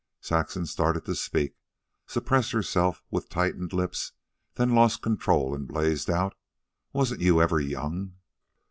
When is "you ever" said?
7.21-7.59